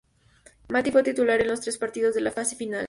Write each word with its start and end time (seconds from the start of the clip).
Mattia 0.67 0.91
fue 0.91 1.03
titular 1.03 1.39
en 1.41 1.47
los 1.49 1.61
tres 1.61 1.77
partidos 1.77 2.15
de 2.15 2.21
la 2.21 2.31
fase 2.31 2.55
final. 2.55 2.79